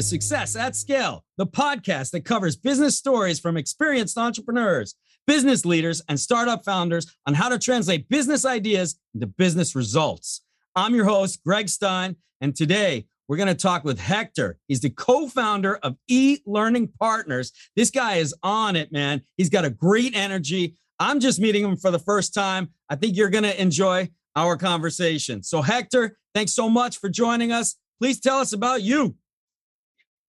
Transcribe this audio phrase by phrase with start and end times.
[0.00, 4.94] To Success at Scale, the podcast that covers business stories from experienced entrepreneurs,
[5.26, 10.40] business leaders, and startup founders on how to translate business ideas into business results.
[10.74, 14.56] I'm your host, Gregg Stein, and today we're going to talk with Hector.
[14.68, 17.52] He's the co founder of E Learning Partners.
[17.76, 19.20] This guy is on it, man.
[19.36, 20.78] He's got a great energy.
[20.98, 22.70] I'm just meeting him for the first time.
[22.88, 25.42] I think you're going to enjoy our conversation.
[25.42, 27.76] So, Hector, thanks so much for joining us.
[28.00, 29.16] Please tell us about you.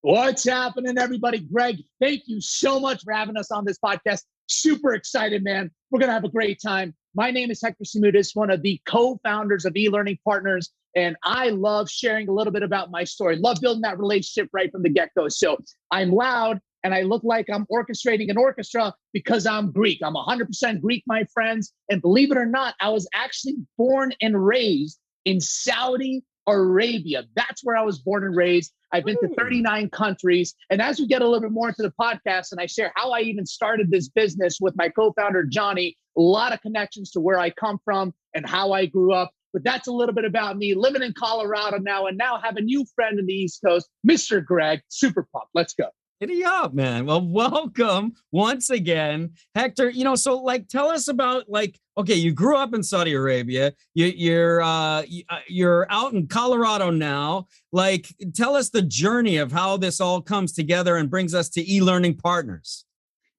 [0.03, 1.37] What's happening, everybody?
[1.37, 4.23] Gregg, thank you so much for having us on this podcast.
[4.49, 5.69] Super excited, man.
[5.91, 6.95] We're going to have a great time.
[7.13, 10.71] My name is Hector Simoudis, one of the co founders of e learning partners.
[10.95, 13.35] And I love sharing a little bit about my story.
[13.35, 15.27] Love building that relationship right from the get go.
[15.29, 15.59] So
[15.91, 19.99] I'm loud and I look like I'm orchestrating an orchestra because I'm Greek.
[20.04, 21.73] I'm 100% Greek, my friends.
[21.91, 27.23] And believe it or not, I was actually born and raised in Saudi Arabia.
[27.35, 28.73] That's where I was born and raised.
[28.91, 29.34] I've been to hmm.
[29.35, 30.53] 39 countries.
[30.70, 33.11] And as we get a little bit more into the podcast and I share how
[33.11, 37.21] I even started this business with my co founder, Johnny, a lot of connections to
[37.21, 39.31] where I come from and how I grew up.
[39.53, 42.61] But that's a little bit about me living in Colorado now and now have a
[42.61, 44.43] new friend in the East Coast, Mr.
[44.43, 44.81] Gregg.
[44.87, 45.49] Super pumped.
[45.53, 45.89] Let's go.
[46.21, 47.07] Giddy up, man.
[47.07, 49.89] Well, welcome once again, Hector.
[49.89, 53.73] You know, so like, tell us about like, okay, you grew up in Saudi Arabia.
[53.95, 57.47] You, you're uh, uh, you're out in Colorado now.
[57.71, 61.73] Like, tell us the journey of how this all comes together and brings us to
[61.73, 62.85] e-learning partners.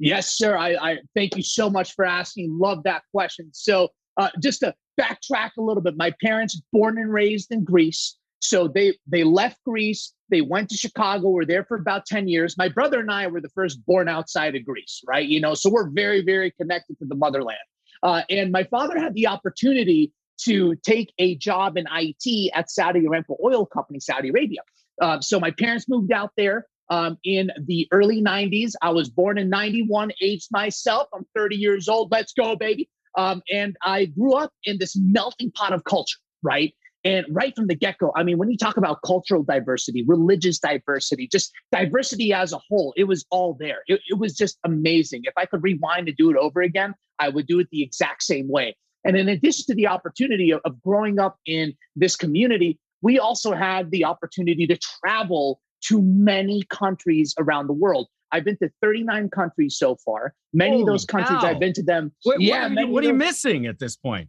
[0.01, 0.57] Yes, sir.
[0.59, 2.59] I, I thank you so much for asking.
[2.59, 3.49] Love that question.
[3.53, 8.17] So, uh, just to backtrack a little bit, my parents born and raised in Greece.
[8.43, 10.13] So they they left Greece.
[10.29, 11.31] They went to Chicago.
[11.31, 12.59] Were there for about ten years.
[12.59, 15.27] My brother and I were the first born outside of Greece, right?
[15.27, 17.59] You know, so we're very very connected to the motherland.
[18.03, 23.03] Uh, and my father had the opportunity to take a job in IT at Saudi
[23.03, 24.61] Aramco Oil Company, Saudi Arabia.
[25.01, 28.73] Uh, so my parents moved out there um, in the early 90s.
[28.83, 31.09] I was born in 91, aged myself.
[31.15, 32.11] I'm 30 years old.
[32.11, 32.89] Let's go, baby.
[33.17, 36.75] Um, and I grew up in this melting pot of culture, right?
[37.05, 40.59] And right from the get go, I mean, when you talk about cultural diversity, religious
[40.59, 43.79] diversity, just diversity as a whole, it was all there.
[43.89, 45.23] It, it, was just amazing.
[45.25, 48.23] If I could rewind and do it over again, I would do it the exact
[48.23, 48.77] same way.
[49.05, 53.53] And in addition to the opportunity of, of growing up in this community, we also
[53.53, 58.07] had the opportunity to travel to many countries around the world.
[58.31, 60.35] I've been to 39 countries so far.
[60.55, 61.49] Many Holy of those countries, cow.
[61.49, 62.13] I've been to them.
[62.23, 64.29] What, yeah, what, are you, what are you missing at this point?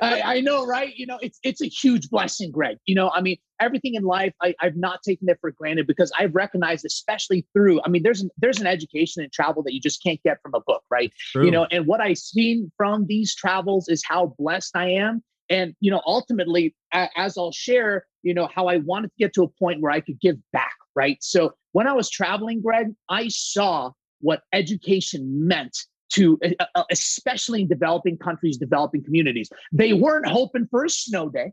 [0.00, 0.94] I, I, know, right?
[0.96, 2.78] You know, it's it's a huge blessing, Gregg.
[2.86, 6.12] You know, I mean, everything in life, I, I've not taken it for granted because
[6.18, 9.80] I've recognized, especially through, I mean, there's an, there's an education in travel that you
[9.80, 11.12] just can't get from a book, right?
[11.32, 11.44] True.
[11.44, 15.74] You know, and what I've seen from these travels is how blessed I am, and
[15.80, 19.48] you know, ultimately, as I'll share, you know, how I wanted to get to a
[19.48, 21.18] point where I could give back, right?
[21.20, 25.76] So when I was traveling, Gregg, I saw what education meant
[26.10, 29.50] to uh, uh, especially in developing countries, developing communities.
[29.72, 31.52] They weren't hoping for a snow day,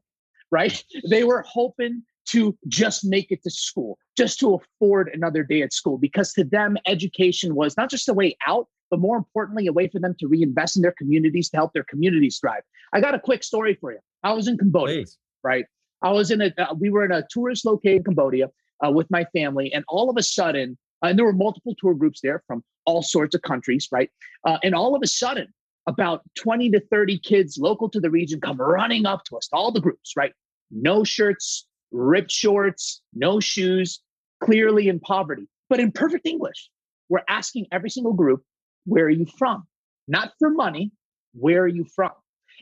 [0.52, 0.84] right?
[1.10, 5.74] They were hoping to just make it to school, just to afford another day at
[5.74, 9.74] school, because to them, education was not just a way out, but more importantly, a
[9.74, 12.62] way for them to reinvest in their communities to help their communities thrive.
[12.94, 14.00] I got a quick story for you.
[14.24, 15.18] I was in Cambodia, Please.
[15.44, 15.66] right?
[16.02, 18.50] I was in a, uh, we were in a tourist location in Cambodia
[18.86, 21.94] uh, with my family, and all of a sudden, uh, and there were multiple tour
[21.94, 24.10] groups there from all sorts of countries, right?
[24.46, 25.48] Uh, and all of a sudden,
[25.88, 29.72] about 20 to 30 kids local to the region come running up to us, all
[29.72, 30.34] the groups, right?
[30.72, 34.02] No shirts, ripped shorts, no shoes,
[34.42, 36.70] clearly in poverty, but in perfect English.
[37.10, 38.44] We're asking every single group,
[38.86, 39.66] where are you from?
[40.08, 40.92] Not for money,
[41.34, 42.12] where are you from?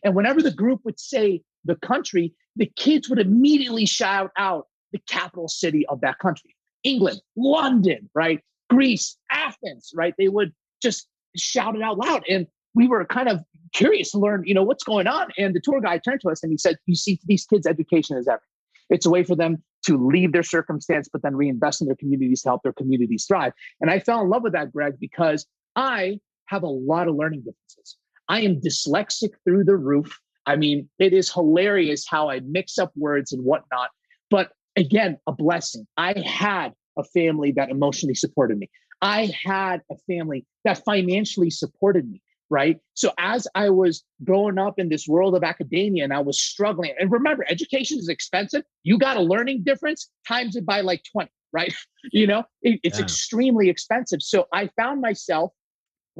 [0.04, 5.00] And whenever the group would say the country, the kids would immediately shout out the
[5.07, 6.56] capital city of that country.
[6.83, 8.39] England, London, right?
[8.69, 10.13] Greece, Athens, right?
[10.18, 11.07] They would just
[11.38, 12.24] shout it out loud.
[12.30, 13.42] And we were kind of
[13.74, 15.30] curious to learn, you know, what's going on.
[15.38, 18.18] And the tour guide turned to us and he said, You see, these kids' education
[18.18, 18.48] is everything.
[18.89, 22.42] It's a way for them to leave their circumstance, but then reinvest in their communities
[22.44, 23.54] to help their communities thrive.
[23.80, 25.45] And I fell in love with that, Gregg, because
[25.75, 27.98] I have a lot of learning differences.
[28.27, 30.19] I am dyslexic through the roof.
[30.45, 33.89] I mean, it is hilarious how I mix up words and whatnot.
[34.30, 35.88] But again, a blessing.
[35.97, 38.69] I had a family that emotionally supported me.
[39.01, 42.77] I had a family that financially supported me, right?
[42.94, 46.94] So as I was growing up in this world of academia and I was struggling,
[47.00, 48.63] and remember, education is expensive.
[48.83, 51.74] You got a learning difference, times it by like 20, right?
[52.12, 53.06] you know, it, it's yeah.
[53.06, 54.21] extremely expensive.
[54.21, 55.51] So I found myself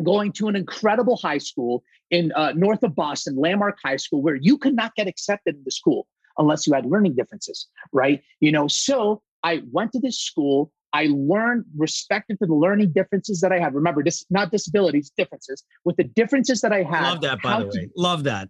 [0.04, 4.36] going to an incredible high school in uh, north of Boston, Landmark High School, where
[4.36, 6.08] you could not get accepted into school
[6.38, 8.22] unless you had learning differences, right?
[8.40, 10.72] You know, so I went to this school.
[10.94, 13.74] I learned respected to the learning differences that I had.
[13.74, 15.64] Remember, this not disabilities, differences.
[15.86, 17.04] With the differences that I had.
[17.04, 17.72] Love that, by the way.
[17.72, 18.50] To, Love that.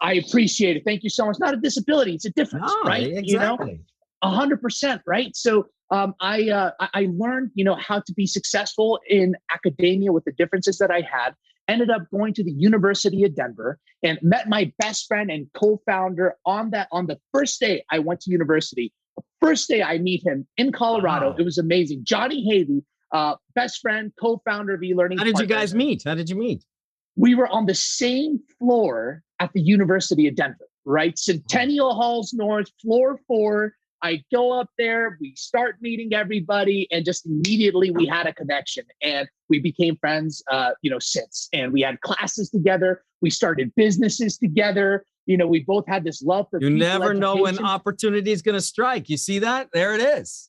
[0.00, 0.82] I appreciate it.
[0.84, 1.36] Thank you so much.
[1.40, 3.06] Not a disability; it's a difference, no, right?
[3.06, 3.26] Exactly.
[3.26, 3.78] You know,
[4.22, 5.34] a hundred percent, right?
[5.34, 10.24] So um, I uh, I learned, you know, how to be successful in academia with
[10.24, 11.34] the differences that I had.
[11.68, 16.34] Ended up going to the University of Denver and met my best friend and co-founder
[16.46, 18.92] on that on the first day I went to university.
[19.40, 21.30] First day I meet him in Colorado.
[21.30, 21.36] Wow.
[21.38, 22.00] It was amazing.
[22.04, 22.82] Johnny Haley,
[23.12, 25.18] uh, best friend, co-founder of eLearning.
[25.18, 25.40] How did Partners.
[25.40, 26.02] you guys meet?
[26.04, 26.64] How did you meet?
[27.16, 31.18] We were on the same floor at the University of Denver, right?
[31.18, 33.74] Centennial Halls North, floor four.
[34.02, 38.84] I go up there, we start meeting everybody, and just immediately we had a connection
[39.02, 41.48] and we became friends, uh, you know, since.
[41.52, 45.04] And we had classes together, we started businesses together.
[45.26, 47.20] You know, we both had this love for You never education.
[47.20, 49.10] know when opportunity is going to strike.
[49.10, 49.68] You see that?
[49.72, 50.48] There it is.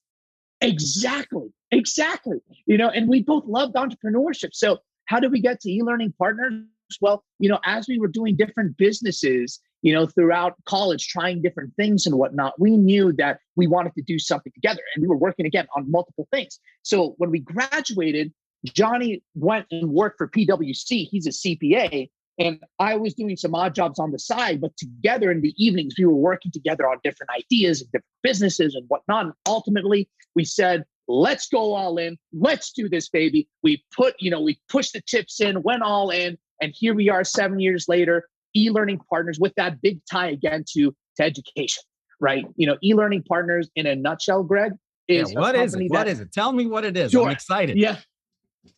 [0.61, 1.49] Exactly.
[1.71, 2.37] Exactly.
[2.65, 4.49] You know, and we both loved entrepreneurship.
[4.53, 6.63] So, how did we get to e learning partners?
[7.01, 11.73] Well, you know, as we were doing different businesses, you know, throughout college, trying different
[11.75, 14.81] things and whatnot, we knew that we wanted to do something together.
[14.95, 16.59] And we were working again on multiple things.
[16.83, 18.33] So when we graduated,
[18.65, 21.07] Johnny went and worked for PwC.
[21.09, 22.09] He's a CPA.
[22.39, 25.95] And I was doing some odd jobs on the side, but together in the evenings,
[25.97, 29.25] we were working together on different ideas and different businesses and whatnot.
[29.25, 32.17] And ultimately, we said, let's go all in.
[32.31, 33.49] Let's do this, baby.
[33.61, 36.37] We put, you know, we pushed the chips in, went all in.
[36.61, 40.95] And here we are seven years later, e-learning partners with that big tie again to,
[41.17, 41.83] to education,
[42.19, 42.45] right?
[42.55, 44.73] You know, e-learning partners in a nutshell, Gregg,
[45.07, 45.79] is yeah, what is it?
[45.79, 46.31] That, what is it?
[46.31, 47.11] Tell me what it is.
[47.11, 47.25] Sure.
[47.25, 47.77] I'm excited.
[47.77, 47.97] Yeah.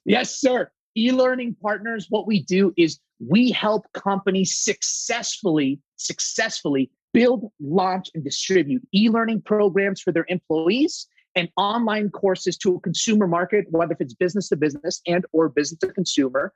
[0.05, 0.71] Yes, sir.
[0.95, 8.81] E-learning partners, what we do is we help companies successfully, successfully build, launch, and distribute
[8.93, 14.13] e-learning programs for their employees and online courses to a consumer market, whether if it's
[14.13, 16.53] business to business and or business to consumer,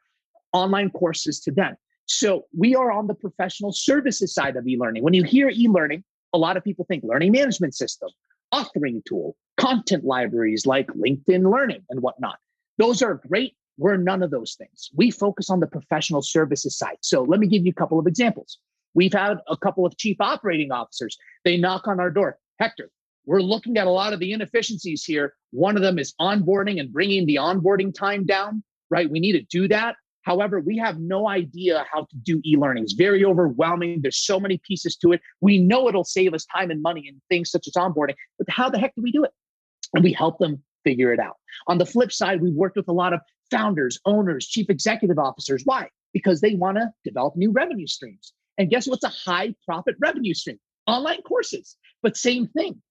[0.53, 1.75] online courses to them.
[2.07, 5.04] So we are on the professional services side of e-learning.
[5.04, 6.04] When you hear e-learning,
[6.34, 8.10] a lot of people think learning management system,
[8.54, 12.38] authoring tool, content libraries like LinkedIn Learning and whatnot.
[12.78, 13.56] Those are great.
[13.78, 14.90] We're none of those things.
[14.96, 16.98] We focus on the professional services side.
[17.02, 18.60] So let me give you a couple of examples.
[18.94, 21.18] We've had a couple of chief operating officers.
[21.44, 22.38] They knock on our door.
[22.60, 22.90] Hector,
[23.25, 25.34] we're looking at a lot of the inefficiencies here.
[25.52, 29.10] One of them is onboarding and bringing the onboarding time down, right?
[29.10, 29.96] We need to do that.
[30.25, 32.83] However, we have no idea how to do e-learning.
[32.83, 34.00] It's very overwhelming.
[34.01, 35.22] There's so many pieces to it.
[35.39, 38.69] We know it'll save us time and money and things such as onboarding, but how
[38.69, 39.31] the heck do we do it?
[39.94, 41.36] And we help them figure it out.
[41.68, 45.62] On the flip side, we've worked with a lot of founders, owners, chief executive officers.
[45.63, 45.89] Why?
[46.12, 48.33] Because they want to develop new revenue streams.
[48.57, 50.57] And guess what's a high profit revenue stream?
[50.88, 51.78] Online courses.
[52.01, 52.81] But same thing.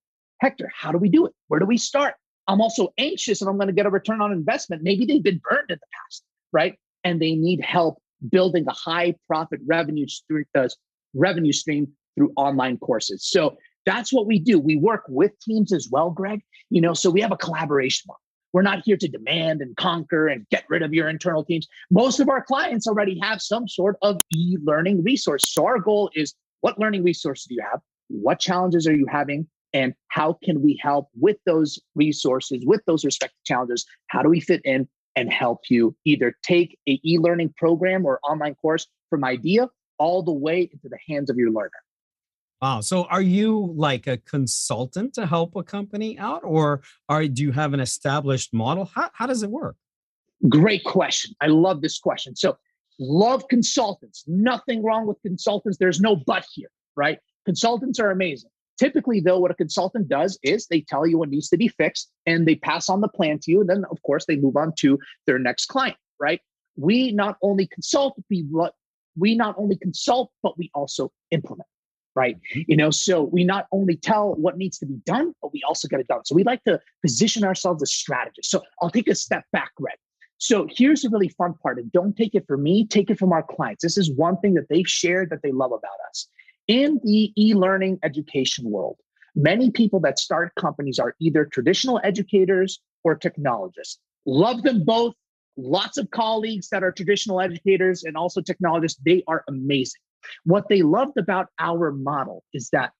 [0.40, 1.32] Hector, how do we do it?
[1.48, 2.14] Where do we start?
[2.46, 4.82] I'm also anxious and I'm going to get a return on investment.
[4.82, 6.22] Maybe they've been burned in the past,
[6.52, 6.78] right?
[7.04, 10.68] And they need help building a high profit revenue stream, uh,
[11.14, 13.26] revenue stream through online courses.
[13.28, 13.56] So
[13.86, 14.58] that's what we do.
[14.58, 16.40] We work with teams as well, Gregg.
[16.70, 18.20] You know, so we have a collaboration model.
[18.52, 21.66] We're not here to demand and conquer and get rid of your internal teams.
[21.90, 25.52] Most of our clients already have some sort of e-learning resource.
[25.52, 27.80] So our goal is what learning resources do you have?
[28.08, 29.48] What challenges are you having?
[29.72, 33.84] And how can we help with those resources, with those respective challenges?
[34.06, 34.88] How do we fit in?
[35.16, 39.68] And help you either take a e-learning program or online course from idea
[39.98, 41.70] all the way into the hands of your learner.
[42.60, 42.80] Wow.
[42.80, 47.52] So are you like a consultant to help a company out or are do you
[47.52, 48.90] have an established model?
[48.94, 49.76] How, how does it work?
[50.48, 51.34] Great question.
[51.40, 52.34] I love this question.
[52.36, 52.56] So
[52.98, 54.24] love consultants.
[54.26, 55.78] Nothing wrong with consultants.
[55.78, 57.18] There's no but here, right?
[57.44, 58.50] Consultants are amazing.
[58.78, 62.10] Typically, though, what a consultant does is they tell you what needs to be fixed
[62.26, 63.60] and they pass on the plan to you.
[63.60, 66.40] And then, of course, they move on to their next client, right?
[66.76, 68.44] We not only consult, we,
[69.16, 71.68] we not only consult, but we also implement,
[72.16, 72.36] right?
[72.36, 72.60] Mm-hmm.
[72.66, 75.86] You know, so we not only tell what needs to be done, but we also
[75.86, 76.24] get it done.
[76.24, 78.50] So we like to position ourselves as strategists.
[78.50, 79.98] So I'll take a step back, Greg.
[80.38, 83.32] So here's the really fun part, and don't take it from me, take it from
[83.32, 83.84] our clients.
[83.84, 86.28] This is one thing that they've shared that they love about us
[86.68, 88.96] in the e learning education world,
[89.34, 93.98] many people that start companies are either traditional educators or technologists.
[94.26, 95.14] Love them both.
[95.56, 100.00] Lots of colleagues that are traditional educators and also technologists, they are amazing.
[100.44, 102.92] What they loved about our model is that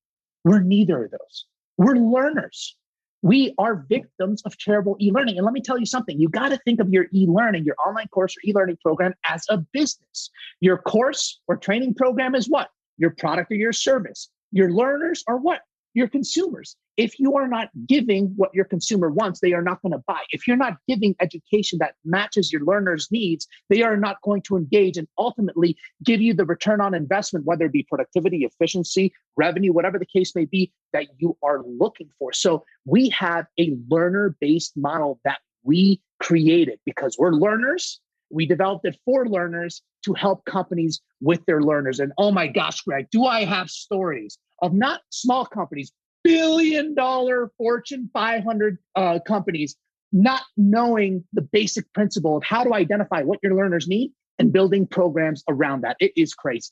[0.44, 1.46] we're neither of those.
[1.78, 2.76] We're learners.
[3.22, 5.38] We are victims of terrible e learning.
[5.38, 7.76] And let me tell you something you got to think of your e learning, your
[7.84, 10.30] online course or e learning program as a business.
[10.60, 12.68] Your course or training program is what?
[12.98, 14.30] Your product or your service.
[14.52, 15.62] Your learners are what?
[15.94, 16.76] your consumers.
[16.96, 20.20] If you are not giving what your consumer wants, they are not going to buy.
[20.30, 24.56] If you're not giving education that matches your learners' needs, they are not going to
[24.56, 29.72] engage and ultimately give you the return on investment, whether it be productivity, efficiency, revenue,
[29.72, 32.32] whatever the case may be, that you are looking for.
[32.32, 38.00] So we have a learner based model that we created because we're learners.
[38.34, 42.00] We developed it for learners to help companies with their learners.
[42.00, 47.50] And oh my gosh, Gregg, do I have stories of not small companies, billion dollar
[47.56, 49.76] Fortune 500 uh, companies,
[50.12, 54.86] not knowing the basic principle of how to identify what your learners need and building
[54.86, 55.96] programs around that.
[56.00, 56.70] It is crazy.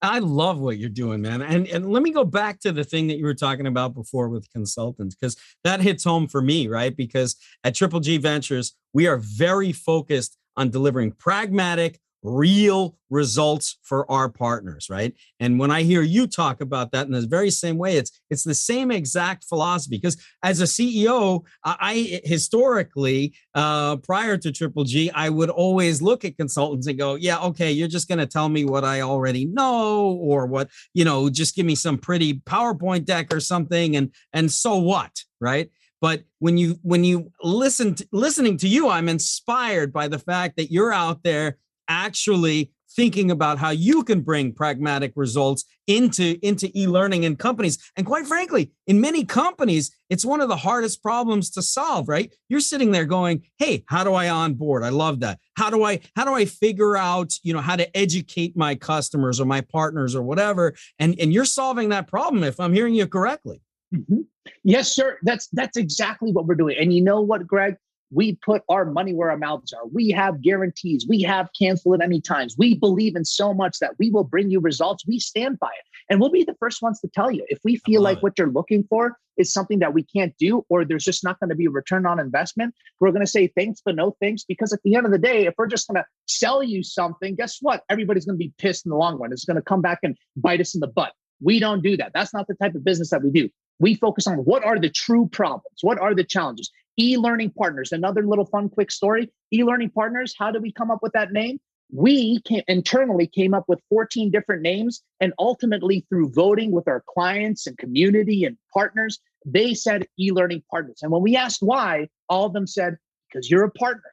[0.00, 1.42] I love what you're doing, man.
[1.42, 4.28] And and let me go back to the thing that you were talking about before
[4.28, 6.96] with consultants, because that hits home for me, right?
[6.96, 7.34] Because
[7.64, 14.28] at Triple G Ventures, we are very focused on delivering pragmatic, real results for our
[14.28, 15.14] partners right?
[15.40, 18.42] And when i hear you talk about that in the very same way it's it's
[18.42, 19.96] the same exact philosophy.
[19.96, 26.24] Because as a ceo i historically uh, prior to triple g i would always look
[26.24, 29.46] at consultants and go yeah okay you're just going to tell me what i already
[29.46, 34.12] know or what you know just give me some pretty powerpoint deck or something and
[34.32, 35.70] and so what right
[36.00, 40.56] but when you when you listen to, listening to you i'm inspired by the fact
[40.56, 46.70] that you're out there actually thinking about how you can bring pragmatic results into into
[46.78, 47.78] e-learning in companies.
[47.96, 52.34] And quite frankly in many companies it's one of the hardest problems to solve right?
[52.48, 54.82] You're sitting there going hey how do i onboard?
[54.82, 55.38] I love that.
[55.56, 59.40] How do i how do i figure out you know how to educate my customers
[59.40, 60.74] or my partners or whatever?
[60.98, 63.60] And and you're solving that problem if i'm hearing you correctly
[63.94, 64.20] mm-hmm.
[64.64, 67.76] yes sir that's that's exactly what we're doing and you know what gregg
[68.10, 69.86] we put our money where our mouths are.
[69.86, 71.06] We have guarantees.
[71.08, 72.56] We have cancel at any times.
[72.56, 75.04] We believe in so much that we will bring you results.
[75.06, 75.84] We stand by it.
[76.10, 78.22] And we'll be the first ones to tell you if we feel like it.
[78.22, 81.50] what you're looking for is something that we can't do, or there's just not going
[81.50, 84.42] to be a return on investment, we're going to say thanks, but no thanks.
[84.42, 87.34] Because at the end of the day, if we're just going to sell you something,
[87.34, 87.84] guess what?
[87.90, 89.32] Everybody's going to be pissed in the long run.
[89.32, 91.12] It's going to come back and bite us in the butt.
[91.40, 92.12] We don't do that.
[92.14, 93.48] That's not the type of business that we do.
[93.80, 95.78] We focus on what are the true problems?
[95.82, 96.70] What are the challenges?
[96.98, 101.12] e-learning partners another little fun quick story e-learning partners how did we come up with
[101.12, 101.58] that name
[101.90, 107.02] we came, internally came up with 14 different names and ultimately through voting with our
[107.08, 112.46] clients and community and partners they said e-learning partners and when we asked why all
[112.46, 112.96] of them said
[113.28, 114.10] because you're a partner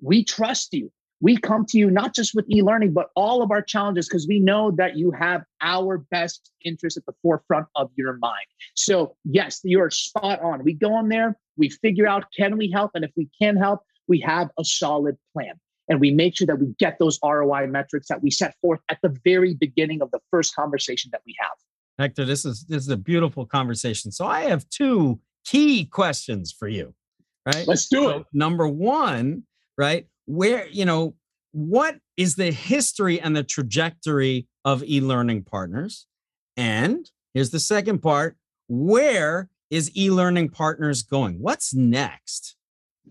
[0.00, 0.90] we trust you
[1.22, 4.38] we come to you not just with e-learning but all of our challenges because we
[4.38, 8.46] know that you have our best interest at the forefront of your mind.
[8.74, 10.62] So yes you're spot on.
[10.64, 12.90] We go in there we figure out can we help?
[12.94, 15.54] And if we can help we have a solid plan.
[15.88, 18.98] And we make sure that we get those roi metrics that we set forth at
[19.02, 21.50] the very beginning of the first conversation that we have.
[21.98, 24.10] Hector this is this is a beautiful conversation.
[24.12, 26.94] So i have two key questions for you
[27.46, 27.66] right?
[27.66, 29.44] Let's do so, it number one
[29.78, 31.14] right where you know
[31.52, 36.06] what is the history and the trajectory of e-learning partners?
[36.56, 38.36] And here's the second part
[38.68, 41.34] where is e-learning partners going?
[41.40, 42.56] What's next?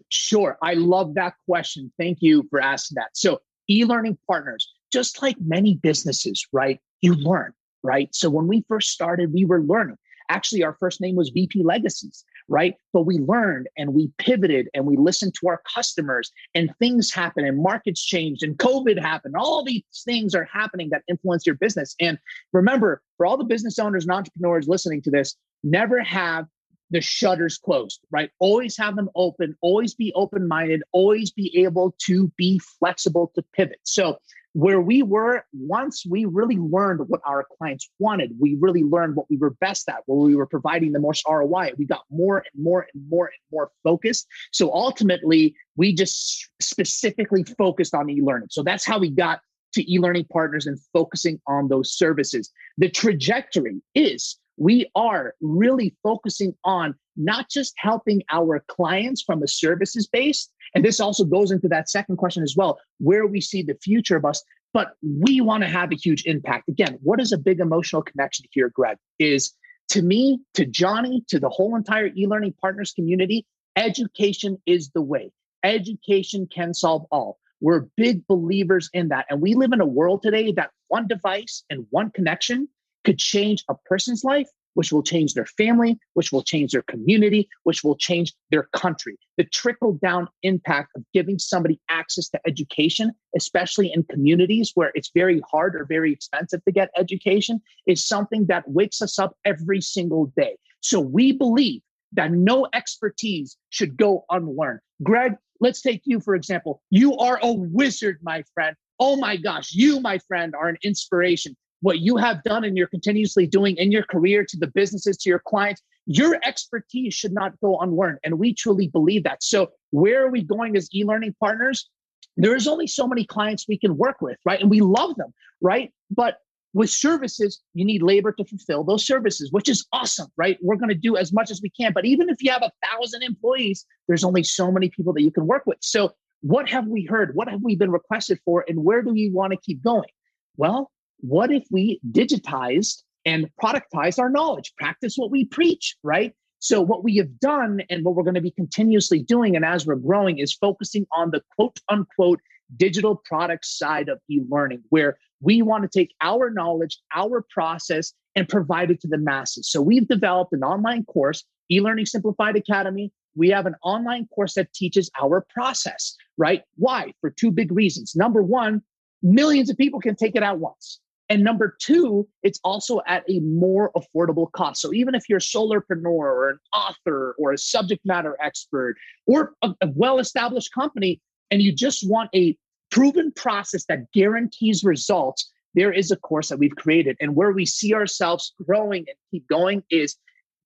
[0.10, 1.92] Sure i love that question.
[2.00, 3.10] Thank you for asking that.
[3.14, 3.40] So
[3.70, 7.54] e-learning partners just like many businesses right you learn
[7.84, 8.14] right?
[8.14, 9.98] So when we first started we were learning.
[10.30, 12.76] Actually our first name was vp legacies right?
[12.92, 17.46] But we learned and we pivoted and we listened to our customers and things happen
[17.46, 19.36] and markets changed and COVID happened.
[19.38, 21.96] All these things are happening that influence your business.
[22.02, 22.20] And
[22.52, 26.46] remember, for all the business owners and entrepreneurs listening to this, never have
[26.90, 28.30] the shutters closed, right?
[28.40, 33.44] Always have them open, always be open minded, always be able to be flexible to
[33.54, 33.80] pivot.
[33.84, 34.18] So
[34.54, 39.26] where we were once we really learned what our clients wanted we really learned what
[39.30, 42.64] we were best at where we were providing the most roi we got more and
[42.64, 44.28] more and more and more focused.
[44.52, 48.50] So ultimately we just specifically focused on e-learning.
[48.52, 49.40] So that's how we got
[49.74, 52.52] to e-learning partners and focusing on those services.
[52.78, 59.48] The trajectory is we are really focusing on not just helping our clients from a
[59.48, 63.62] services base and this also goes into that second question as well where we see
[63.62, 66.70] the future of us but we want to have a huge impact.
[66.70, 68.98] Again what is a big emotional connection here gregg?
[69.20, 69.54] Is
[69.90, 75.32] to me to johnny to the whole entire e-learning partners community education is the way.
[75.64, 77.38] Education can solve all.
[77.62, 81.64] We're big believers in that and we live in a world today that one device
[81.70, 82.68] and one connection
[83.04, 87.50] could change a person's life which will change their family, which will change their community,
[87.64, 89.18] which will change their country.
[89.38, 95.12] The trickle down impact of giving somebody access to education, especially in communities where it's
[95.14, 99.82] very hard or very expensive to get education, is something that wakes us up every
[99.82, 100.58] single day.
[100.82, 101.82] So we believe
[102.14, 104.80] that no expertise should go unlearned.
[105.04, 106.82] Gregg, let's take you for example.
[106.90, 108.76] You are a wizard, my friend.
[109.00, 111.56] Oh my gosh, you, my friend, are an inspiration.
[111.82, 115.30] What you have done and you're continuously doing in your career to the businesses, to
[115.30, 118.20] your clients, your expertise should not go unlearned.
[118.24, 119.44] And we truly believe that.
[119.44, 121.90] So, where are we going as e learning partners?
[122.38, 124.60] There's only so many clients we can work with, right?
[124.60, 125.92] And we love them, right?
[126.10, 126.38] But
[126.74, 130.58] with services, you need labor to fulfill those services, which is awesome, right?
[130.62, 131.92] We're going to do as much as we can.
[131.94, 135.32] But even if you have a thousand employees, there's only so many people that you
[135.32, 135.78] can work with.
[135.82, 137.36] So, what have we heard?
[137.36, 138.66] What have we been requested for?
[138.68, 140.10] And where do we want to keep going?
[140.58, 140.90] Well,
[141.22, 146.34] what if we digitized and productized our knowledge, practice what we preach, right?
[146.60, 149.86] So, what we have done and what we're going to be continuously doing, and as
[149.86, 152.40] we're growing, is focusing on the quote unquote
[152.78, 158.14] digital product side of e learning, where we want to take our knowledge, our process,
[158.36, 159.72] and provide it to the masses.
[159.72, 163.12] So, we've developed an online course, E Learning Simplified Academy.
[163.36, 166.62] We have an online course that teaches our process, right?
[166.76, 167.14] Why?
[167.22, 168.16] For two big reasons.
[168.16, 168.84] Number one,
[169.24, 171.00] millions of people can take it out once.
[171.32, 174.82] And number two, it's also at a more affordable cost.
[174.82, 178.98] So even if you're a solopreneur or an author or a subject matter expert
[179.28, 182.58] or a, a well established company, and you just want a
[182.90, 187.16] proven process that guarantees results, there is a course that we've created.
[187.22, 190.18] And where we see ourselves growing and keep going is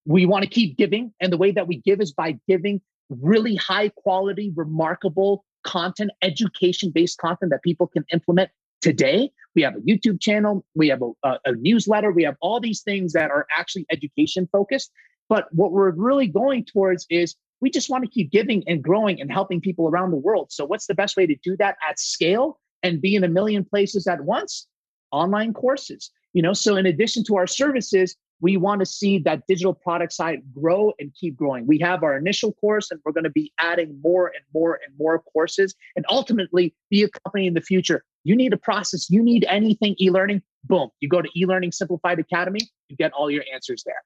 [0.04, 1.12] we want to keep giving.
[1.20, 6.90] And the way that we give is by giving really high quality, remarkable content, education
[6.92, 9.30] based content that people can implement today.
[9.56, 12.82] We have a YouTube channel, we have a, a, a, newsletter, we have all these
[12.82, 14.92] things that are actually education focused.
[15.28, 19.20] But what we're really going towards is we just want to keep giving and growing
[19.20, 20.52] and helping people around the world.
[20.52, 23.64] So, what's the best way to do that at scale and be in a million
[23.64, 24.66] places at once?
[25.10, 26.10] Online courses.
[26.34, 30.12] You know, so in addition to our services, we want to see that digital product
[30.12, 31.66] side grow and keep growing.
[31.66, 34.94] We have our initial course, and we're going to be adding more and more and
[34.98, 38.04] more courses, and ultimately be a company in the future.
[38.26, 41.70] You need a process, you need anything e learning, boom, you go to e learning
[41.70, 42.58] simplified academy,
[42.88, 44.02] you get all your answers there.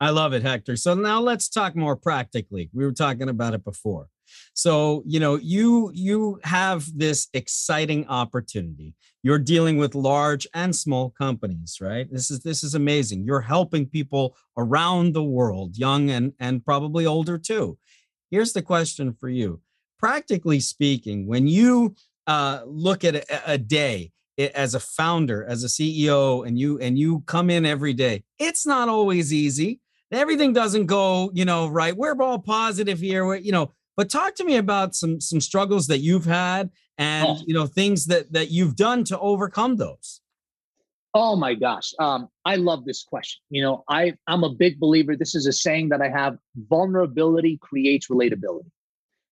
[0.00, 0.76] I love it, Hector.
[0.76, 2.68] So now let's talk more practically.
[2.72, 4.08] We were talking about it before.
[4.54, 8.94] So, you know, you you have this exciting opportunity.
[9.22, 12.10] You're dealing with large and small companies, right?
[12.10, 13.24] This is this is amazing.
[13.24, 17.78] You're helping people around the world, young and and probably older too.
[18.32, 19.60] Here's the question for you.
[19.98, 21.94] Practically speaking, when you
[22.30, 26.96] uh, look at a, a day as a founder, as a CEO, and you and
[26.96, 29.80] you come in every day, it's not always easy.
[30.12, 31.96] Everything doesn't go, you know, right.
[31.96, 33.26] We're all positive here.
[33.26, 37.26] We're, you know, but talk to me about some some struggles that you've had and
[37.26, 37.38] oh.
[37.46, 40.20] you know things that that you've done to overcome those.
[41.12, 41.92] Oh my gosh.
[41.98, 43.42] Um, I love this question.
[43.50, 45.16] You know, I I'm a big believer.
[45.16, 48.70] This is a saying that I have vulnerability creates relatability.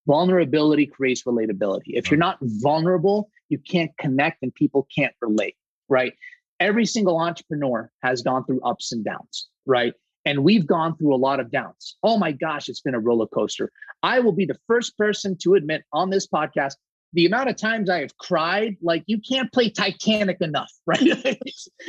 [0.09, 1.89] Vulnerability creates relatability.
[1.89, 5.55] If you're not vulnerable, you can't connect and people can't relate,
[5.89, 6.15] right?
[6.61, 9.93] Every single entrepreneur has gone through ups and downs, right?
[10.25, 11.97] And we've gone through a lot of downs.
[12.03, 13.71] Oh my gosh, it's been a roller coaster.
[14.03, 16.75] I will be the first person to admit on this podcast
[17.13, 21.39] the amount of times I have cried, like you can't play Titanic enough, right?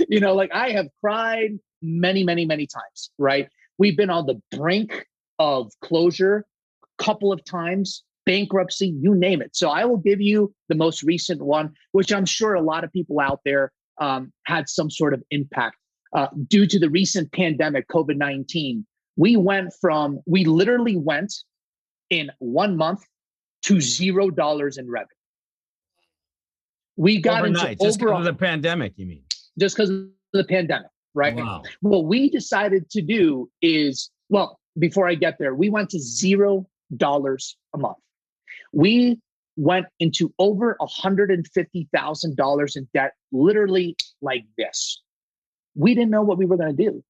[0.10, 3.48] you know, like I have cried many, many, many times, right?
[3.78, 5.06] We've been on the brink
[5.40, 6.46] of closure
[6.84, 9.56] a couple of times, bankruptcy, you name it.
[9.56, 12.92] So I will give you the most recent one, which I'm sure a lot of
[12.92, 15.76] people out there um, had some sort of impact
[16.14, 21.34] uh, due to the recent pandemic, COVID 19, we went from, we literally went
[22.10, 23.02] in one month
[23.64, 25.08] to zero dollars in revenue.
[26.96, 29.24] We got Overnight, into just because of the pandemic, you mean?
[29.60, 31.36] Just because of the pandemic, right?
[31.36, 31.64] Wow.
[31.82, 36.68] What we decided to do is, well, before I get there, we went to zero
[36.96, 37.98] dollars a month.
[38.72, 39.20] We
[39.56, 45.02] went into over $150,000 in debt, literally like this
[45.80, 47.04] we didn't know what we were going to do,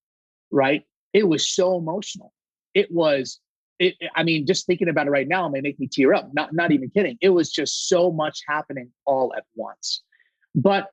[0.52, 0.84] right?
[1.14, 2.32] It was so emotional.
[2.74, 3.40] It was,
[3.80, 6.30] it, I mean, just thinking about it right now may make me tear up.
[6.34, 7.18] Not, not even kidding.
[7.20, 10.04] It was just so much happening all at once.
[10.54, 10.90] But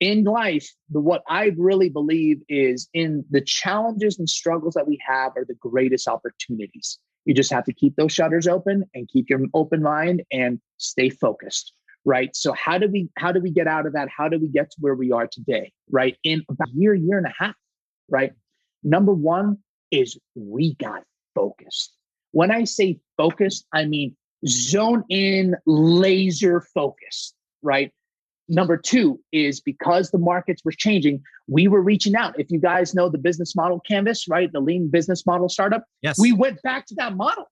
[0.00, 4.98] in life, the, what I really believe is in the challenges and struggles that we
[5.06, 6.98] have are the greatest opportunities.
[7.26, 11.10] You just have to keep those shutters open and keep your open mind and stay
[11.10, 11.72] focused
[12.08, 12.36] right?
[12.36, 14.08] So how do we how do we get out of that?
[14.16, 16.16] How do we get to where we are today right?
[16.22, 17.54] In about a year year and a half
[18.08, 18.32] right?
[18.82, 19.58] Number one
[19.90, 21.02] is we got
[21.34, 21.92] focused.
[22.32, 27.92] When i say focused i mean zone in laser focused right
[28.48, 32.38] Number two is because the markets were changing, we were reaching out.
[32.38, 34.52] If you guys know the business model canvas, right?
[34.52, 35.84] The lean business model startup.
[36.02, 36.18] Yes.
[36.18, 37.46] We went back to that model.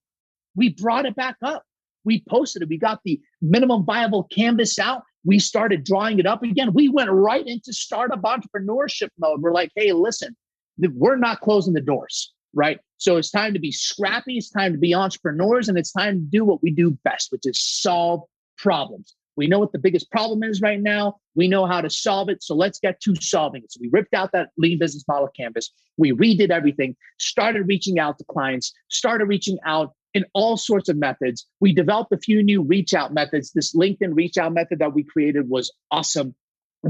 [0.54, 1.64] We brought it back up.
[2.04, 2.68] We posted it.
[2.68, 5.02] We got the minimum viable canvas out.
[5.24, 6.72] We started drawing it up again.
[6.74, 9.40] We went right into startup entrepreneurship mode.
[9.40, 10.36] We're like, hey, listen,
[10.78, 12.78] we're not closing the doors, right?
[12.98, 14.36] So it's time to be scrappy.
[14.36, 17.46] It's time to be entrepreneurs, and it's time to do what we do best, which
[17.46, 18.22] is solve
[18.58, 19.14] problems.
[19.36, 21.16] We know what the biggest problem is right now.
[21.34, 22.42] We know how to solve it.
[22.42, 23.72] So let's get to solving it.
[23.72, 25.70] So we ripped out that lean business model canvas.
[25.96, 30.96] We redid everything, started reaching out to clients, started reaching out in all sorts of
[30.96, 31.46] methods.
[31.60, 33.52] We developed a few new reach out methods.
[33.52, 36.34] This LinkedIn reach out method that we created was awesome.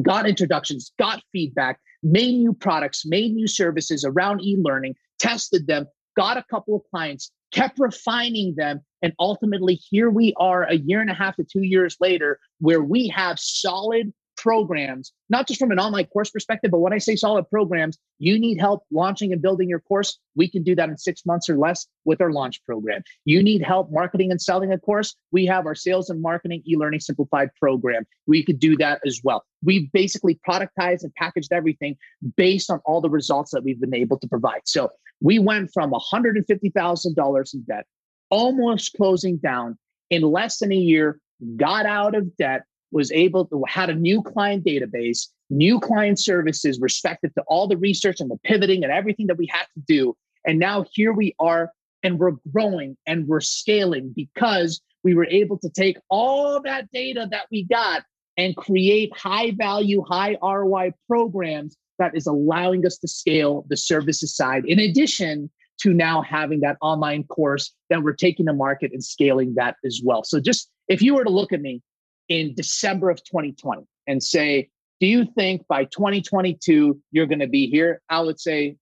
[0.02, 5.86] Got introductions, got feedback, made new products, made new services around e learning, tested them,
[6.16, 8.80] got a couple of clients, kept refining them.
[9.02, 12.82] And ultimately, here we are a year and a half to two years later, where
[12.82, 17.16] we have solid programs, not just from an online course perspective, but when I say
[17.16, 20.18] solid programs, you need help launching and building your course.
[20.34, 23.02] We can do that in six months or less with our launch program.
[23.24, 25.14] You need help marketing and selling a course.
[25.32, 28.04] We have our sales and marketing e learning simplified program.
[28.26, 29.44] We could do that as well.
[29.62, 31.96] We've basically productized and packaged everything
[32.36, 34.62] based on all the results that we've been able to provide.
[34.64, 37.86] So we went from $150,000 in debt,
[38.30, 39.78] almost closing down
[40.10, 41.18] in less than a year,
[41.56, 42.62] got out of debt,
[42.94, 47.76] was able to had a new client database, new client services respective to all the
[47.76, 50.16] research and the pivoting and everything that we had to do.
[50.46, 51.72] And now here we are
[52.04, 57.26] and we're growing and we're scaling because we were able to take all that data
[57.30, 58.04] that we got
[58.36, 64.34] and create high value, high ROI programs that is allowing us to scale the services
[64.34, 69.02] side, in addition to now having that online course that we're taking to market and
[69.02, 70.22] scaling that as well.
[70.24, 71.82] So, just if you were to look at me
[72.28, 74.68] in December of 2020 and say,
[75.00, 78.00] do you think by 2022 you're going to be here?
[78.08, 78.76] I would say,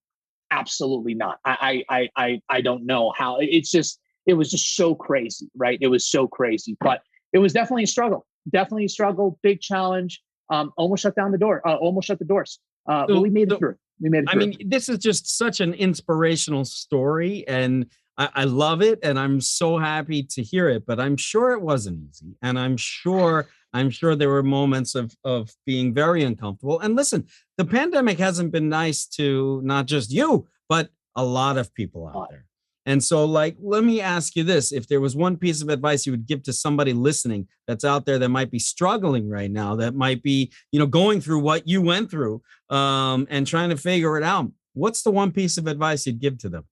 [0.51, 1.39] absolutely not.
[1.45, 3.39] I, I, I, I don't know how.
[3.41, 5.79] It's just, it was just so crazy, right?
[5.81, 7.03] It was so crazy, but
[7.33, 8.27] it was definitely a struggle.
[8.51, 10.21] Definitely a struggle, big challenge.
[10.51, 11.67] Um, almost shut down the door.
[11.67, 12.61] Uh, almost shut the doors.
[12.87, 13.77] Uh, so, but we made it through.
[14.01, 14.31] We made it.
[14.31, 14.43] Through.
[14.43, 17.87] I mean, this is just such an inspirational story, and
[18.19, 20.85] I, I love it, and I'm so happy to hear it.
[20.87, 25.17] But I'm sure it wasn't easy, and I'm sure I'm sure there were moments of
[25.25, 26.81] of being very uncomfortable.
[26.81, 31.75] And listen, the pandemic hasn't been nice to not just you, but a lot of
[31.75, 32.47] people out there.
[32.85, 36.05] And so, like, let me ask you this if there was one piece of advice
[36.05, 39.77] you would give to somebody listening that's out there that might be struggling right now,
[39.77, 43.77] that might be, you know, going through what you went through um, and trying to
[43.77, 46.65] figure it out, what's the one piece of advice you'd give to them?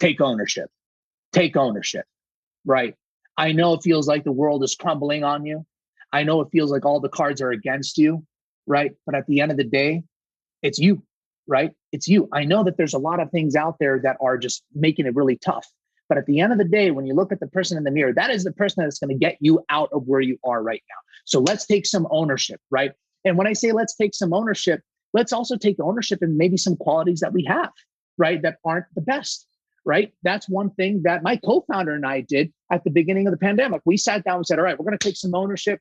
[0.00, 0.70] Take ownership.
[1.32, 2.06] Take ownership,
[2.64, 2.94] right?
[3.36, 5.66] I know it feels like the world is crumbling on you.
[6.12, 8.24] I know it feels like all the cards are against you,
[8.66, 8.92] right?
[9.04, 10.04] But at the end of the day,
[10.62, 11.02] it's you
[11.46, 11.70] right?
[11.92, 12.28] It's you.
[12.32, 15.14] I know that there's a lot of things out there that are just making it
[15.14, 15.66] really tough.
[16.08, 17.90] But at the end of the day, when you look at the person in the
[17.90, 20.62] mirror, that is the person that's going to get you out of where you are
[20.62, 21.00] right now.
[21.24, 22.92] So let's take some ownership, right?
[23.24, 24.80] And when I say let's take some ownership,
[25.14, 27.72] let's also take ownership in maybe some qualities that we have,
[28.18, 28.40] right?
[28.42, 29.46] That aren't the best,
[29.86, 30.12] right?
[30.22, 33.38] That's one thing that my co founder and I did at the beginning of the
[33.38, 33.80] pandemic.
[33.86, 35.80] We sat down and said, all right, we're going to take some ownership.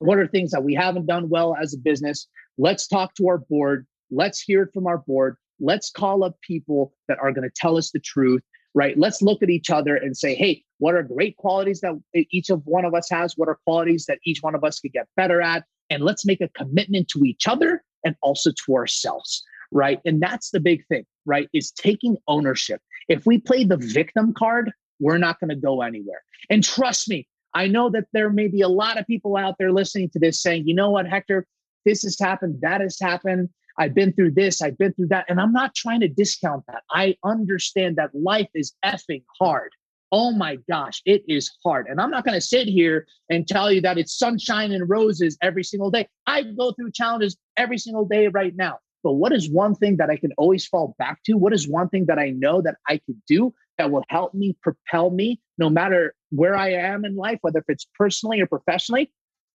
[0.00, 2.26] What are things that we haven't done well as a business?
[2.58, 5.36] Let's talk to our board Let's hear it from our board.
[5.58, 8.42] Let's call up people that are going to tell us the truth,
[8.74, 8.96] right?
[8.96, 12.62] Let's look at each other and say, hey, what are great qualities that each of
[12.66, 13.36] one of us has?
[13.36, 15.64] What are qualities that each one of us could get better at?
[15.88, 20.00] And let's make a commitment to each other and also to ourselves, right?
[20.04, 21.48] And that's the big thing, right?
[21.54, 22.82] Is taking ownership.
[23.08, 26.22] If we play the victim card, we're not going to go anywhere.
[26.50, 29.72] And trust me, I know that there may be a lot of people out there
[29.72, 31.46] listening to this saying, you know what, Hector,
[31.84, 33.50] this has happened, that has happened.
[33.78, 35.26] I've been through this, I've been through that.
[35.28, 36.82] And I'm not trying to discount that.
[36.90, 39.70] I understand that life is effing hard.
[40.12, 41.86] Oh my gosh, it is hard.
[41.88, 45.38] And I'm not going to sit here and tell you that it's sunshine and roses
[45.40, 46.06] every single day.
[46.26, 48.78] I go through challenges every single day right now.
[49.02, 51.34] But what is one thing that I can always fall back to?
[51.34, 54.56] What is one thing that I know that I could do that will help me
[54.62, 59.10] propel me no matter where I am in life, whether if it's personally or professionally?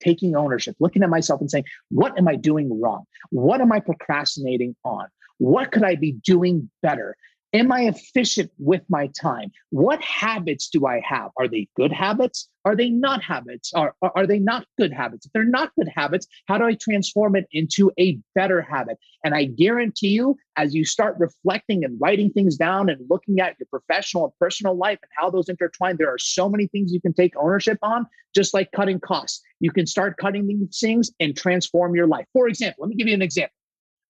[0.02, 3.04] taking ownership, looking at myself and saying, what am I doing wrong?
[3.30, 5.06] What am I procrastinating on?
[5.38, 7.16] What could I be doing better?
[7.54, 9.52] Am I efficient with my time?
[9.70, 11.30] What habits do I have?
[11.38, 12.48] Are they good habits?
[12.64, 13.72] Are they not habits?
[13.74, 15.26] Are, are, they not good habits?
[15.26, 18.98] If they're not good habits, how do I transform it into a better habit?
[19.22, 23.54] And I guarantee you, as you start reflecting and writing things down and looking at
[23.60, 27.00] your professional and personal life and how those intertwine, there are so many things you
[27.00, 29.40] can take ownership on, just like cutting costs.
[29.60, 32.26] You can start cutting these things and transform your life.
[32.32, 33.54] For example, let me give you an example.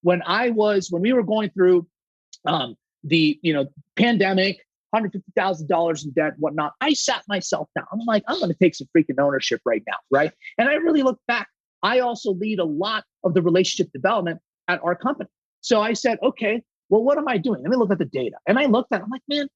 [0.00, 1.86] When I was, when we were going through,
[2.46, 4.58] um, the you know pandemic,
[4.92, 6.72] hundred fifty thousand dollars in debt, whatnot.
[6.80, 7.86] I sat myself down.
[7.92, 10.32] I'm like, I'm going to take some freaking ownership right now, right?
[10.58, 11.48] And I really look back.
[11.82, 15.28] I also lead a lot of the relationship development at our company.
[15.60, 17.62] So I said, okay, well, what am I doing?
[17.62, 18.36] Let me look at the data.
[18.46, 19.48] And I looked at, I'm like, man,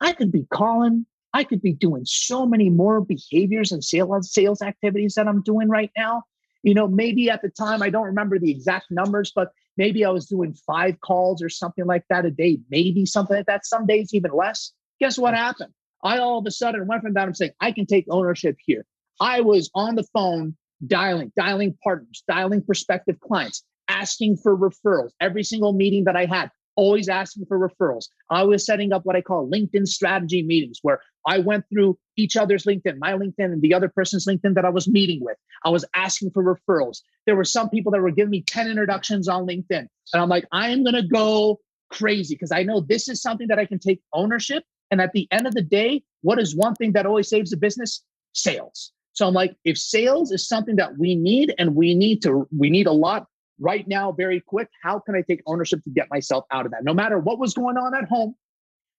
[0.00, 1.06] I could be calling.
[1.32, 5.68] I could be doing so many more behaviors and sales sales activities that I'm doing
[5.68, 6.22] right now.
[6.62, 10.10] You know, maybe at the time I don't remember the exact numbers, but Maybe I
[10.10, 13.66] was doing five calls or something like that a day, maybe something like that.
[13.66, 14.72] Some days even less.
[15.00, 15.72] Guess what happened?
[16.02, 17.26] I all of a sudden went from that.
[17.26, 18.84] I'm saying I can take ownership here.
[19.20, 20.56] I was on the phone
[20.86, 25.10] dialing, dialing partners, dialing prospective clients, asking for referrals.
[25.20, 28.06] Every single meeting that I had, always asking for referrals.
[28.30, 32.36] I was setting up what I call LinkedIn strategy meetings where I went through each
[32.36, 35.36] other's LinkedIn, my LinkedIn and the other person's LinkedIn that I was meeting with.
[35.64, 36.98] I was asking for referrals.
[37.26, 39.86] There were some people that were giving me 10 introductions on LinkedIn.
[40.12, 41.60] And I'm like, I am going to go
[41.90, 44.64] crazy because I know this is something that I can take ownership.
[44.90, 47.56] And at the end of the day, what is one thing that always saves a
[47.56, 48.04] business?
[48.32, 48.92] Sales.
[49.12, 52.68] So I'm like, if sales is something that we need and we need to, we
[52.68, 53.26] need a lot
[53.58, 56.84] right now, very quick, how can I take ownership to get myself out of that?
[56.84, 58.34] No matter what was going on at home,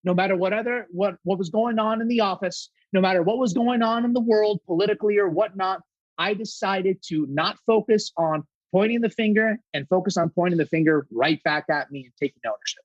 [0.03, 3.37] no matter what other what what was going on in the office, no matter what
[3.37, 5.81] was going on in the world politically or whatnot,
[6.17, 11.07] I decided to not focus on pointing the finger and focus on pointing the finger
[11.11, 12.83] right back at me and taking ownership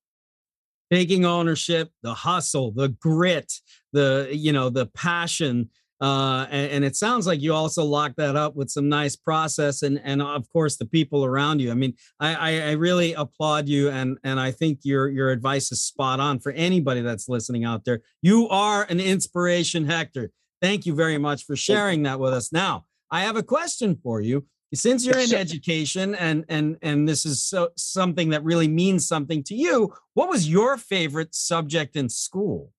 [0.90, 3.52] taking ownership the hustle the grit
[3.92, 5.68] the you know the passion
[6.00, 9.82] uh, and, and, it sounds like you also locked that up with some nice process
[9.82, 11.70] and and of course the people around you.
[11.70, 15.70] I mean, I, I, I really applaud you and and I think your your advice
[15.72, 18.00] is spot on for anybody that's listening out there.
[18.22, 20.30] You are an inspiration, Hector.
[20.62, 22.50] Thank you very much for sharing that with us.
[22.50, 24.46] Now, I have a question for you.
[24.72, 29.42] Since you're in education and and and this is so something that really means something
[29.44, 32.72] to you, what was your favorite subject in school?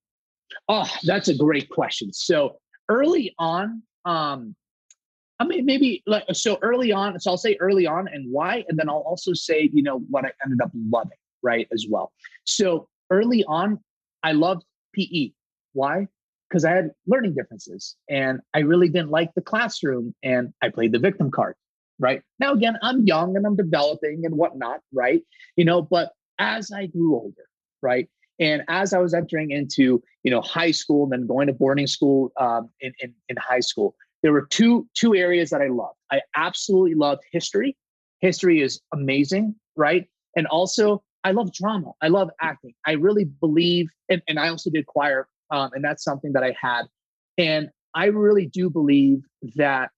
[0.68, 2.12] Oh, that's a great question.
[2.12, 2.56] So
[2.88, 4.54] early on, um,
[5.38, 7.18] I mean, maybe like so early on.
[7.18, 10.24] So I'll say early on and why, and then I'll also say, you know, what
[10.24, 12.12] I ended up loving, right, as well.
[12.44, 13.80] So early on,
[14.22, 14.64] I loved
[14.94, 15.32] PE.
[15.72, 16.06] Why?
[16.48, 20.92] Because I had learning differences and I really didn't like the classroom and I played
[20.92, 21.56] the victim card,
[21.98, 22.22] right?
[22.38, 25.22] Now, again, I'm young and I'm developing and whatnot, right?
[25.56, 27.46] You know, but as I grew older,
[27.80, 28.08] right?
[28.42, 31.86] And as I was entering into, you know, high school, and then going to boarding
[31.86, 35.96] school um, in, in, in high school, there were two two areas that I loved.
[36.10, 37.76] I absolutely loved history.
[38.20, 40.06] History is amazing, right?
[40.36, 41.92] And also, I love drama.
[42.02, 42.74] I love acting.
[42.84, 46.52] I really believe, and, and I also did choir, um, and that's something that I
[46.60, 46.82] had.
[47.38, 49.22] And I really do believe
[49.54, 49.90] that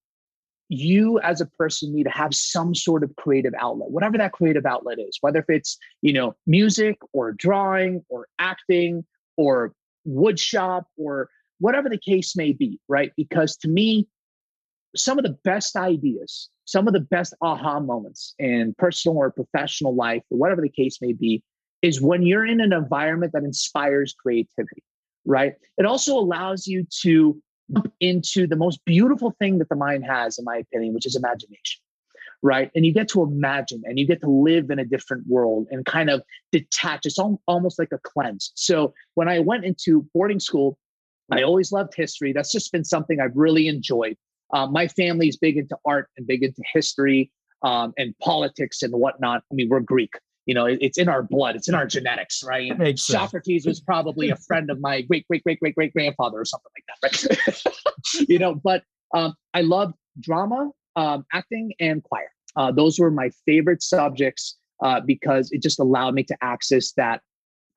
[0.75, 4.67] you as a person need to have some sort of creative outlet whatever that creative
[4.67, 9.05] outlet is whether if it's you know music or drawing or acting
[9.37, 9.73] or
[10.09, 11.29] woodshop or
[11.61, 13.13] whatever the case may be right?
[13.17, 14.07] Because to me
[14.97, 19.95] some of the best ideas some of the best aha moments in personal or professional
[19.95, 21.43] life or whatever the case may be
[21.83, 24.83] is when you're in an environment that inspires creativity
[25.25, 25.55] right?
[25.79, 27.41] It also allows you to
[28.01, 31.81] into the most beautiful thing that the mind has, in my opinion, which is imagination.
[32.43, 32.71] Right.
[32.75, 35.87] And you get to imagine and you get to live in a different world and
[35.87, 36.23] kind of
[36.53, 37.07] detach.
[37.07, 38.53] It's almost like a cleanse.
[38.55, 40.79] So when I went into boarding school,
[41.31, 42.35] I always loved history.
[42.35, 44.17] That's just been something I've really enjoyed.
[44.53, 47.31] Um, my family is big into art and big into history
[47.63, 49.43] um, and politics and whatnot.
[49.51, 50.13] I mean, we're Greek
[50.47, 52.73] you know, it's in our blood, it's in our genetics, right?
[52.99, 56.71] Socrates was probably a friend of my great, great, great, great, great grandfather or something
[56.77, 58.29] like that, right?
[58.29, 58.83] you know, but
[59.15, 62.29] um, I loved drama, um, acting, and choir.
[62.57, 67.23] Uh, those were my favorite subjects uh, because it just allowed me to access that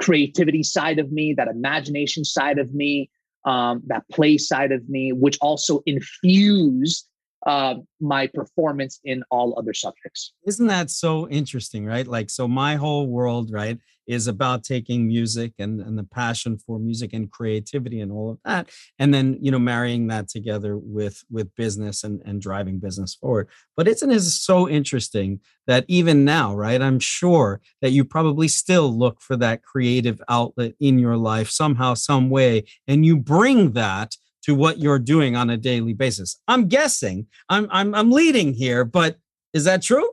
[0.02, 3.10] creativity side of me, that imagination side of me,
[3.46, 7.08] um, that play side of me, which also infused
[7.46, 10.34] uh, my performance in all other subjects.
[10.46, 12.08] Isn't that so interesting, right?
[12.08, 16.80] Like, so my whole world, right, is about taking music and, and the passion for
[16.80, 18.70] music and creativity and all of that.
[18.98, 23.50] And then, you know, marrying that together with with business and, and driving business forward.
[23.76, 26.82] But isn't it so interesting that even now, right?
[26.82, 31.94] I'm sure that you probably still look for that creative outlet in your life somehow,
[31.94, 34.16] some way, and you bring that
[34.48, 36.40] to what you're doing on a daily basis.
[36.48, 37.28] I'm guessing.
[37.50, 39.18] I'm I'm I'm leading here, but
[39.54, 40.10] is that true?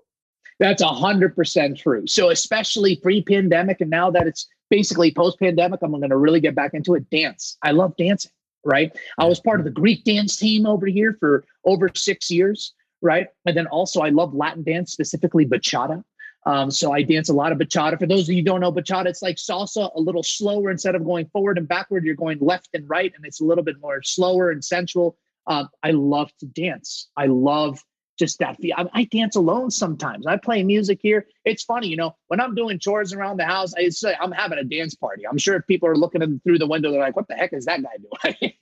[0.59, 2.07] That's a hundred percent true.
[2.09, 6.75] So especially pre-pandemic, and now that it's basically post-pandemic, I'm going to really get back
[6.75, 7.09] into it.
[7.11, 7.57] Dance.
[7.63, 8.33] I love dancing.
[8.65, 8.97] Right.
[9.19, 12.75] I was part of the Greek dance team over here for over six years.
[13.03, 13.29] Right.
[13.47, 16.03] And then also I love Latin dance, specifically bachata.
[16.47, 17.99] Um, so I dance a lot of bachata.
[17.99, 20.71] For those of you who don't know bachata, it's like salsa, a little slower.
[20.71, 23.65] Instead of going forward and backward, you're going left and right, and it's a little
[23.65, 25.17] bit more slower and sensual.
[25.47, 27.09] Um, I love to dance.
[27.17, 27.81] I love
[28.19, 28.57] just that.
[28.77, 30.27] I, I dance alone sometimes.
[30.27, 31.27] I play music here.
[31.45, 34.59] It's funny, you know, when I'm doing chores around the house, I say I'm having
[34.59, 35.27] a dance party.
[35.27, 36.91] I'm sure if people are looking through the window.
[36.91, 38.53] They're like, "What the heck is that guy doing?"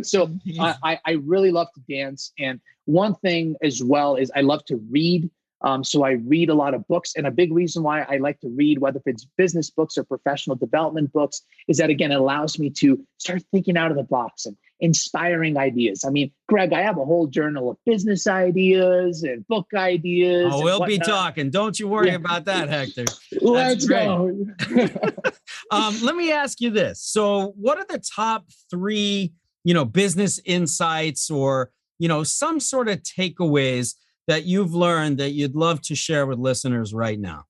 [0.04, 0.30] so
[0.60, 2.32] I, I really love to dance.
[2.38, 5.30] And one thing as well is I love to read.
[5.62, 7.14] Um, so I read a lot of books.
[7.16, 10.56] And a big reason why I like to read, whether it's business books or professional
[10.56, 14.46] development books, is that again, it allows me to start thinking out of the box
[14.46, 16.04] and inspiring ideas.
[16.04, 20.52] I mean, Gregg, I have a whole journal of business ideas and book ideas.
[20.52, 21.50] Oh, we'll be talking.
[21.50, 22.14] Don't you worry yeah.
[22.14, 23.06] about that, Hector.
[23.40, 24.46] Let's go.
[25.70, 27.02] um, let me ask you this.
[27.02, 29.32] So, what are the top three,
[29.64, 33.94] you know, business insights or, you know, some sort of takeaways
[34.28, 37.44] that you've learned that you'd love to share with listeners right now?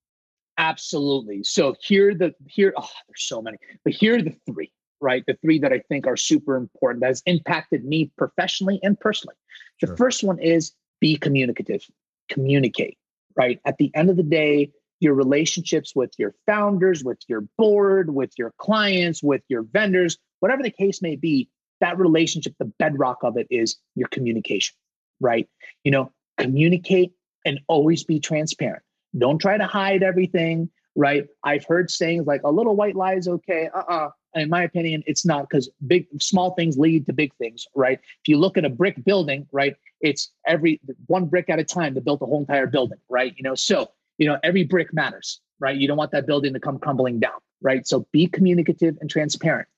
[0.57, 1.45] Absolutely.
[1.45, 5.23] So here the here oh, there's so many, but here are the three, right?
[5.27, 9.37] The three that I think are super important that has impacted me professionally and personally.
[9.81, 9.97] The sure.
[9.97, 11.83] first one is be communicative.
[12.29, 12.97] Communicate,
[13.37, 13.61] right?
[13.65, 18.33] At the end of the day, your relationships with your founders, with your board, with
[18.37, 21.49] your clients, with your vendors, whatever the case may be,
[21.81, 24.75] that relationship, the bedrock of it is your communication,
[25.21, 25.49] right?
[25.85, 27.13] You know, communicate
[27.45, 28.83] and always be transparent.
[29.17, 31.27] Don't try to hide everything, right?
[31.45, 33.71] I've heard sayings like a little white lie is okay.
[33.75, 34.11] Uh-uh.
[34.35, 37.99] In my opinion, it's not because big small things lead to big things, right?
[37.99, 41.95] If you look at a brick building, right, it's every one brick at a time
[41.95, 43.35] to build a whole entire building, right?
[43.37, 45.77] You know, so you know, every brick matters, right?
[45.77, 47.87] You don't want that building to come crumbling down, right?
[47.87, 49.69] So be communicative and transparent.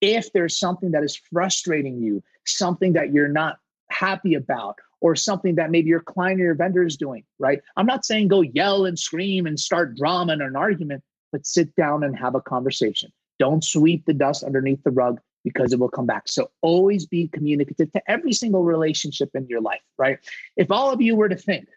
[0.00, 3.58] If there's something that is frustrating you, something that you're not
[3.90, 7.60] happy about, or something that maybe your client or your vendor is doing, right?
[7.76, 11.74] I'm not saying go yell and scream and start drama and an argument, but sit
[11.76, 13.12] down and have a conversation.
[13.38, 16.24] Don't sweep the dust underneath the rug because it will come back.
[16.26, 20.18] So always be communicative to every single relationship in your life, right?
[20.56, 21.68] If all of you were to think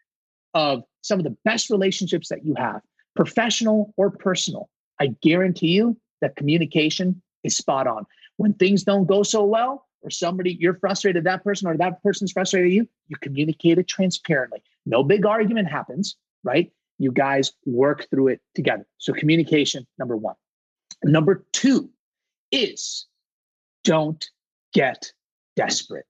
[0.54, 2.82] of some of the best relationships that you have,
[3.16, 8.06] professional or personal, I guarantee you that communication is spot on.
[8.38, 12.32] When things don't go so well, or somebody you're frustrated that person or that person's
[12.32, 14.62] frustrated you you communicate it transparently.
[14.86, 16.72] No big argument happens right?
[16.98, 18.86] You guys work through it together.
[18.98, 20.36] So communication number one.
[21.04, 21.90] Number two
[22.52, 23.08] is
[23.84, 24.24] don't
[24.74, 25.12] get
[25.56, 26.06] desperate.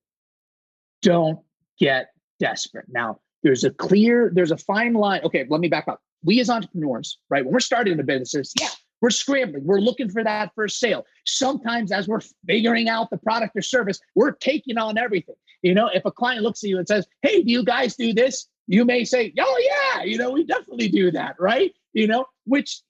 [1.01, 1.39] Don't
[1.79, 2.85] get desperate.
[2.89, 5.21] Now there's a clear there's a fine line.
[5.23, 6.01] Okay let me back up.
[6.23, 8.67] We as entrepreneurs right when we're starting the businesses yeah
[9.01, 9.65] we're scrambling.
[9.65, 11.05] We're looking for that first sale.
[11.25, 15.35] Sometimes, as we're figuring out the product or service, we're taking on everything.
[15.63, 18.13] You know, if a client looks at you and says, Hey, do you guys do
[18.13, 18.47] this?
[18.67, 21.71] You may say, Oh, yeah, you know, we definitely do that, right?
[21.93, 22.81] You know, which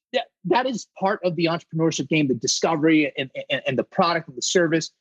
[0.46, 4.38] that, is part of the entrepreneurship game, the discovery and, and, and the product and
[4.38, 4.92] the service.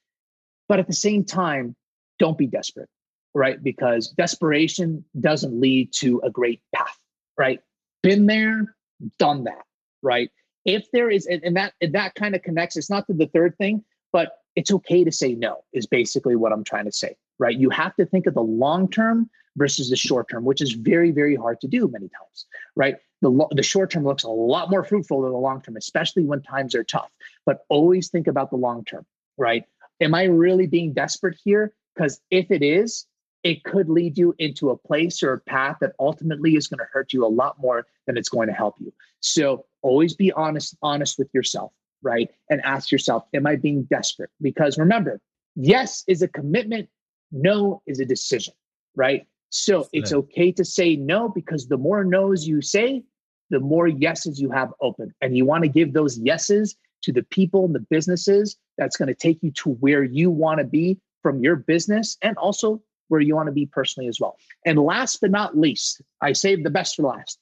[0.69, 1.75] But at the same time,
[2.19, 2.89] don't be desperate,
[3.35, 3.63] right?
[3.63, 6.97] Because desperation doesn't lead to a great path,
[7.37, 7.61] right?
[8.03, 8.77] Been there,
[9.19, 9.65] done that,
[10.03, 10.31] right?
[10.65, 13.57] If there is and that and that kind of connects it's not to the third
[13.59, 17.59] thing but it's okay to say no is basically what i'm trying to say right?
[17.59, 21.11] You have to think of the long term versus the short term which is very
[21.11, 22.47] very hard to do many times
[22.77, 22.97] right?
[23.23, 26.25] The, lo- the short term looks a lot more fruitful than the long term especially
[26.25, 27.11] when times are tough
[27.45, 29.05] but always think about the long term
[29.37, 29.65] right?
[30.01, 31.75] Am i really being desperate here?
[31.97, 33.07] Because if it is
[33.43, 36.87] it could lead you into a place or a path that ultimately is going to
[36.93, 38.93] hurt you a lot more than it's going to help you.
[39.21, 41.73] So always be honest, honest with yourself,
[42.03, 42.31] right?
[42.51, 44.31] And ask yourself, am I being desperate?
[44.41, 45.21] Because remember,
[45.57, 46.89] yes is a commitment,
[47.33, 48.55] no is a decision,
[48.95, 49.27] right?
[49.51, 53.03] So it's okay to say no because the more no's you say,
[53.51, 55.13] the more yeses you have open.
[55.21, 59.09] And you want to give those yeses to the people and the businesses that's going
[59.09, 62.81] to take you to where you want to be from your business and also
[63.11, 64.37] where you want to be personally as well.
[64.65, 67.39] And last but not least, I saved the best for last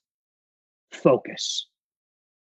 [0.90, 1.66] focus.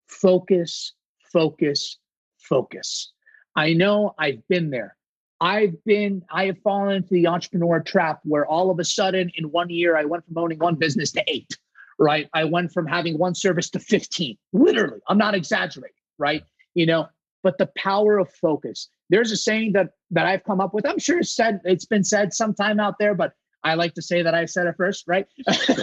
[0.08, 0.94] Focus,
[1.32, 1.98] focus,
[2.38, 3.12] focus.
[3.54, 4.96] I know I've been there.
[5.40, 9.50] I've been, I have fallen into the entrepreneur trap where all of a sudden in
[9.50, 11.56] one year, I went from owning one business to eight,
[11.98, 12.28] right?
[12.32, 15.00] I went from having one service to 15, literally.
[15.08, 16.44] I'm not exaggerating, right?
[16.74, 17.08] You know,
[17.43, 18.88] but the power of focus.
[19.11, 20.86] There's a saying that that I've come up with.
[20.86, 23.32] I'm sure it's said it's been said sometime out there, but
[23.64, 25.26] I like to say that I said it first, right?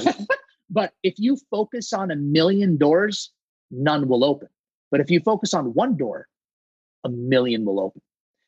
[0.69, 3.31] but if you focus on a million doors,
[3.71, 4.49] none will open.
[4.91, 6.27] But if you focus on one door,
[7.03, 8.01] a million will open.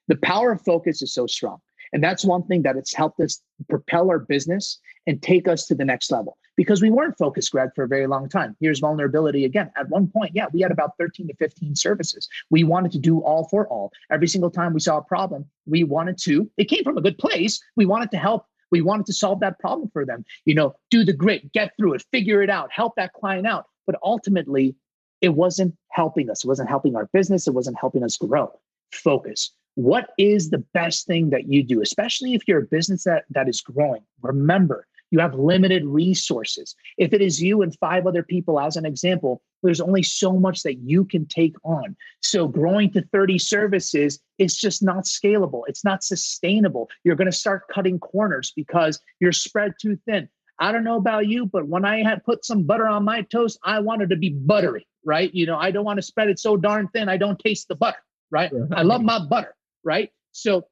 [0.08, 1.60] The power of focus is so strong.
[1.94, 5.76] And that's one thing that it's helped us propel our business and take us to
[5.76, 8.56] the next level because we weren't focused, Gregg, for a very long time.
[8.60, 9.72] Here's vulnerability again.
[9.76, 12.28] At one point, yeah, we had about 13 to 15 services.
[12.50, 13.92] We wanted to do all for all.
[14.12, 17.18] Every single time we saw a problem, we wanted to, it came from a good
[17.18, 17.62] place.
[17.76, 18.46] We wanted to help.
[18.72, 20.24] We wanted to solve that problem for them.
[20.46, 23.66] You know, do the grit, get through it, figure it out, help that client out.
[23.86, 24.76] But ultimately,
[25.20, 26.44] it wasn't helping us.
[26.44, 27.48] It wasn't helping our business.
[27.48, 28.52] It wasn't helping us grow.
[28.92, 29.52] Focus.
[29.76, 33.48] What is the best thing that you do, especially if you're a business that, that
[33.48, 34.04] is growing?
[34.22, 36.74] Remember, you have limited resources.
[36.98, 40.64] If it is you and five other people, as an example, there's only so much
[40.64, 41.96] that you can take on.
[42.22, 45.64] So growing to 30 services is just not scalable.
[45.68, 46.90] It's not sustainable.
[47.04, 50.30] You're going to start cutting corners because you're spread too thin.
[50.60, 53.60] I don't know about you, but when I had put some butter on my toast,
[53.64, 55.34] I wanted to be buttery, right?
[55.34, 57.76] You know, I don't want to spread it so darn thin I don't taste the
[57.76, 57.98] butter,
[58.30, 58.52] right?
[58.72, 60.10] I love my butter, right?
[60.32, 60.64] So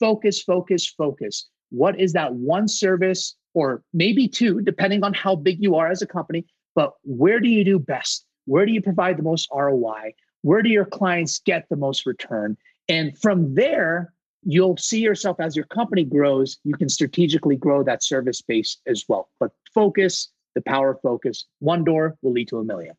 [0.00, 1.48] focus, focus, focus.
[1.70, 6.02] What is that one service or maybe two, depending on how big you are as
[6.02, 6.44] a company.
[6.74, 8.26] But where do you do best?
[8.44, 10.12] Where do you provide the most ROI?
[10.42, 12.58] Where do your clients get the most return?
[12.86, 14.12] And from there,
[14.44, 19.04] you'll see yourself as your company grows, you can strategically grow that service base as
[19.08, 19.30] well.
[19.40, 22.94] But focus, the power of focus, one door will lead to a million.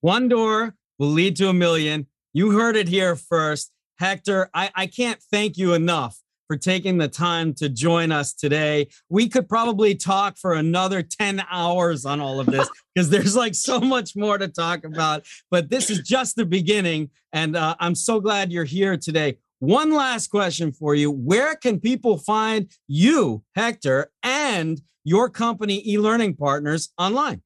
[0.00, 2.06] One door will lead to a million.
[2.32, 3.72] You heard it here first.
[3.98, 6.18] Hector, I, I can't thank you enough
[6.48, 8.88] for taking the time to join us today.
[9.10, 13.54] We could probably talk for another 10 hours on all of this because there's like
[13.54, 15.26] so much more to talk about.
[15.50, 17.10] But this is just the beginning.
[17.32, 19.36] And uh, I'm so glad you're here today.
[19.60, 25.98] One last question for you Where can people find you, Hector, and your company, e
[25.98, 27.42] learning partners, online?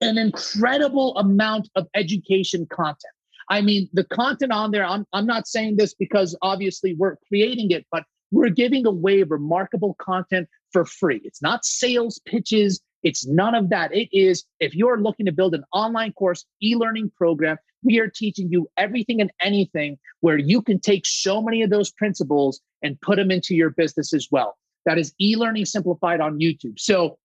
[0.00, 3.14] an incredible amount of education content.
[3.50, 7.72] I mean, the content on there, I'm, I'm not saying this because obviously we're creating
[7.72, 11.20] it, but we're giving away remarkable content for free.
[11.24, 13.94] It's not sales pitches, it's none of that.
[13.94, 18.08] It is if you're looking to build an online course, e learning program, we are
[18.08, 23.00] teaching you everything and anything where you can take so many of those principles and
[23.00, 24.56] put them into your business as well.
[24.86, 26.80] That is e learning simplified on YouTube.
[26.80, 27.18] So,